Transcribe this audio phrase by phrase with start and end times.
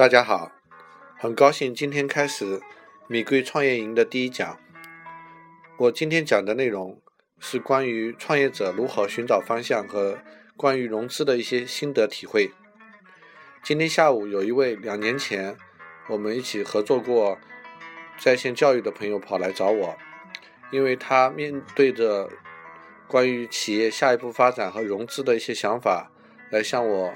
[0.00, 0.50] 大家好，
[1.18, 2.62] 很高兴今天开始
[3.06, 4.58] 米贵创业营的第一讲。
[5.76, 6.98] 我今天讲的内容
[7.38, 10.16] 是关于创业者如何寻找方向和
[10.56, 12.50] 关于融资的一些心得体会。
[13.62, 15.54] 今天下午有一位两年前
[16.08, 17.38] 我们一起合作过
[18.16, 19.98] 在线教育的朋友跑来找我，
[20.70, 22.30] 因为他面对着
[23.06, 26.10] 关于企业下一步发展和融资的一些想法，
[26.50, 27.12] 来向我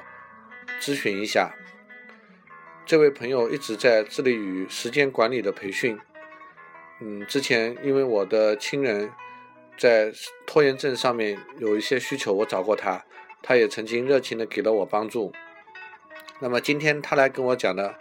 [0.78, 1.54] 咨询一下。
[2.86, 5.98] 这位朋友一直在致力于时间管理的培训。
[7.00, 9.10] 嗯，之前因为我的亲人
[9.78, 10.12] 在
[10.46, 13.02] 拖延症上面有一些需求，我找过他，
[13.42, 15.32] 他也曾经热情的给了我帮助。
[16.40, 17.94] 那么今天他来跟我讲的，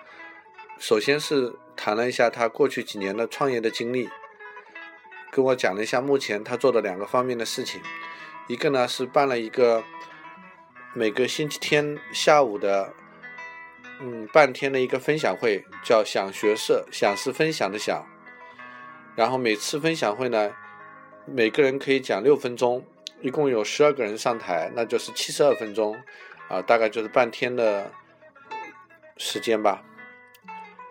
[0.78, 4.10] 首先是谈了一下他过去几年的创业的经历，
[5.32, 7.82] 跟我讲了一下目前他做的两个方面的事情。
[8.48, 9.82] 一个呢是办了一个
[10.94, 12.94] 每个星期天下午的。
[14.06, 18.06] 嗯，半天的一个分享会叫“想学社”，想是分享的想。
[19.16, 20.52] 然后每次分享会呢，
[21.26, 22.86] 每个人可以讲六分钟，
[23.22, 25.96] 一共有十二个人上台，那就是七十二分钟，
[26.50, 27.90] 啊，大概就是半天的
[29.16, 29.82] 时间吧。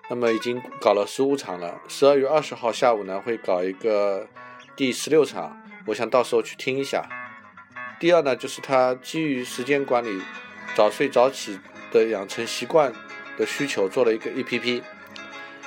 [0.09, 4.27] 那么已经搞了十五场了，十二月二十号下午呢会搞一个
[4.75, 7.07] 第十六场，我想到时候去听一下。
[8.01, 10.23] 第二呢，就是他基于时间管理，
[10.75, 11.61] 早睡早起。
[11.93, 12.93] 的养成习惯
[13.37, 14.83] 的需求做了一个 A P P，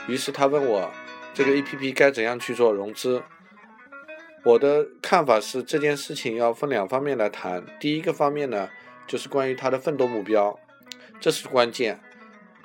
[0.07, 0.91] 于是他问我
[1.33, 3.21] 这个 A P P 该怎样去做融资。
[4.43, 7.65] 我的看法是这件事情要分两方面来谈。
[7.79, 8.69] 第一个方面呢，
[9.07, 10.59] 就是关于他的奋斗目标，
[11.19, 11.99] 这是关键。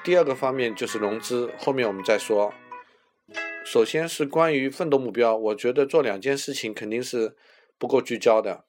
[0.03, 2.53] 第二个方面就是融资，后面我们再说。
[3.65, 7.37] 首先是关于奋斗目标，我觉得做两件事情肯定是
[7.79, 8.65] 不够聚焦的，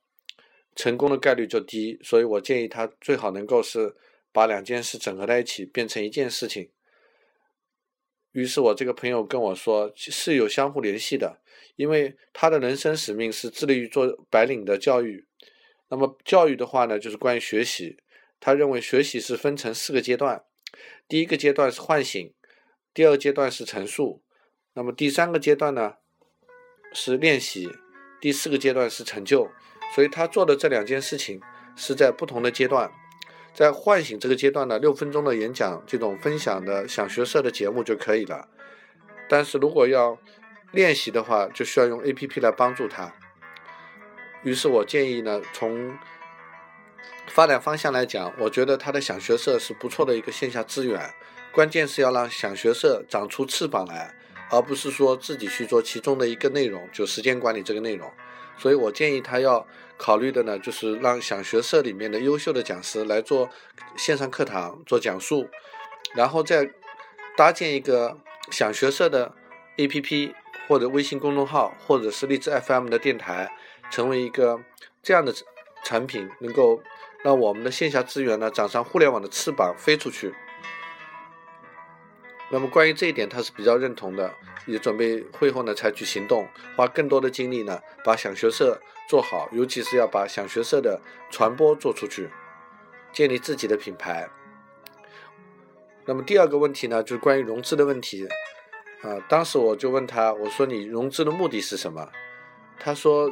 [0.76, 2.00] 成功的概率就低。
[2.04, 3.96] 所以我建议他最好能够是。
[4.32, 6.70] 把两件事整合在一起，变成一件事情。
[8.32, 11.42] 于是我这个朋友跟我说，是有相互联系的，
[11.76, 15.26] 因为他的人生使命是致力于做白领的教育。
[15.90, 17.98] 那么教育的话呢，就是关于学习。
[18.40, 20.46] 他认为学习是分成四个阶段，
[21.08, 22.34] 第一个阶段是唤醒，
[22.94, 24.24] 第二阶段是陈述，
[24.74, 25.96] 那么第三个阶段呢
[26.94, 27.70] 是练习，
[28.22, 29.52] 第四个阶段是成就。
[29.94, 31.42] 所以他做的这两件事情
[31.76, 32.90] 是在不同的阶段。
[33.54, 38.48] 在唤醒这个阶段呢，六分钟的演讲这种分享的想学社的节目就可以了。
[39.28, 40.18] 但是如果要
[40.72, 43.14] 练习的话，就需要用 A P P 来帮助他。
[44.44, 45.98] 于是我建议呢，从
[47.28, 51.14] 发展方向来讲，我觉得他的想学社是不错的一个线下资源。
[51.52, 54.16] 关键是要让想学社长出翅膀来，
[54.50, 58.10] 而不是说自己去做其中的一个内容，就时间管理这个内容。
[58.58, 59.66] 所以我建议他要
[59.98, 63.50] 考虑的呢，就是让想学社里面的优秀的讲师来做
[63.96, 65.48] 线上课堂做讲述，
[66.16, 66.72] 然后再
[67.38, 68.18] 搭建一个
[68.52, 69.34] 想学社的
[69.78, 70.34] APP
[70.68, 73.52] 或者微信公众号，或者是荔枝 FM 的电台，
[73.90, 74.60] 成为一个
[75.02, 75.34] 这样的
[75.84, 76.82] 产品，能够
[77.24, 80.34] 让我们的线下资源呢长上互联网的翅膀飞出去。
[82.52, 84.34] 那么关于这一点，他是比较认同的，
[84.66, 86.46] 也准备会后呢采取行动，
[86.76, 92.30] 花更多的精力呢，把想学社做好，尤其是要把想学社的传播做出去，
[93.14, 94.30] 建立自己的品牌。
[96.06, 98.28] 那么第二个问题呢，就是关于融资的问题，
[99.02, 102.10] 啊，当时我就问他，我说你融资的目的是什么？
[102.78, 103.32] 他说，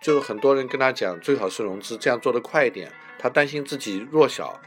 [0.00, 4.60] 就很多人跟他讲，最好是融资，这样做得快一点，他担心自己弱小。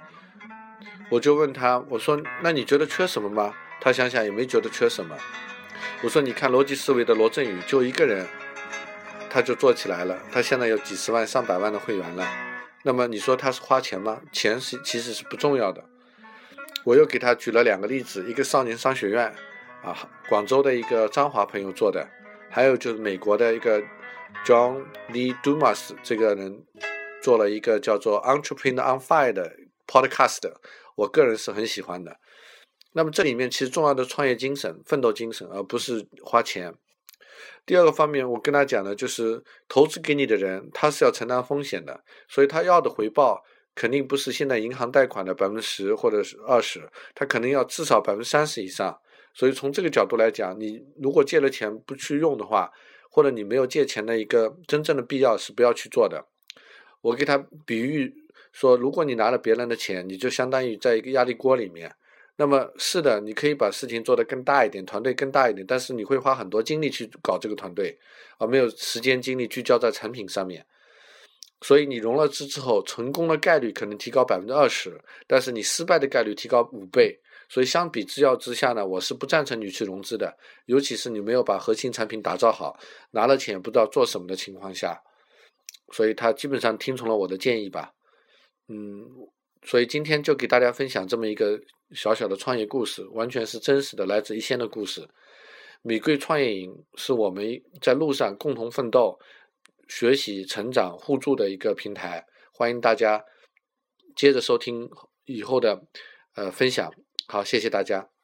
[1.09, 3.53] 我就问他，我说，那你觉得缺什么吗？
[3.80, 5.16] 他想想也没觉得缺什么。
[6.03, 8.28] 我说：“你看逻辑思维的罗振宇就一个人，
[9.30, 10.19] 他就做起来了。
[10.31, 12.28] 他现在有几十万、上百万的会员了。
[12.84, 14.22] 那么你说他是花钱吗？
[14.31, 15.84] 钱是其实是不重要的。
[16.84, 19.34] 我又给他举了两个例子：一个少年商学院，
[19.81, 19.97] 啊，
[20.28, 22.06] 广州的一个张华朋友做的；
[22.50, 23.81] 还有就是美国的一个
[24.46, 26.64] John Lee Dumas 这个人
[27.22, 29.56] 做了一个叫做 Entrepreneur on Fire 的
[29.88, 30.52] Podcast，
[30.96, 32.17] 我个人是很喜欢的。”
[32.97, 36.74] 那么这里面其实重要的创业精神、奋斗精神，而不是花钱。
[37.66, 43.44] 第二个方面，我跟他讲的就是投资给你的人，他是要承担风险的，所以他要的回报
[43.76, 48.97] 肯定不是现在银行贷款的百分之十或者是二十，他可能要至少百分之三十以上。
[49.34, 52.72] 所以从这个角度来讲，你如果借了钱不去用的话，
[53.12, 56.26] 或者你没有借钱的一个真正的必要，是不要去做的。
[57.02, 58.14] 我给他比喻
[58.53, 61.94] 说，如果你拿了别人的钱，你就相当于在一个压力锅里面。
[62.37, 67.97] 那么是的，你可以把事情做得更大一点，团队更大一点，但是你会花很多精力去搞这个团队，
[68.37, 70.66] 而没有时间精力聚焦在产品上面。
[71.61, 77.17] 所以你融了资之后，成功的概率可能提高百分之二十，但是你失败的概率提高五倍。
[77.47, 80.35] 所以相比之要之下呢，我是不赞成你去融资的，
[80.66, 82.78] 尤其是你没有把核心产品打造好，
[83.11, 84.99] 拿了钱不知道做什么的情况下。
[85.93, 87.93] 所以他基本上听从了我的建议吧，
[88.67, 89.05] 嗯，
[89.66, 91.59] 所以今天就给大家分享这么一个
[91.91, 95.08] 小小的创业故事，完全是真实的，来自一线的故事。
[95.82, 99.20] 米贵创业营是我们在路上共同奋斗、
[99.88, 103.23] 学习、成长、互助的一个平台，欢迎大家
[104.16, 104.90] 接着收听
[105.26, 105.84] 以后的
[106.35, 106.91] 呃分享。
[107.28, 108.15] 好，谢谢大家。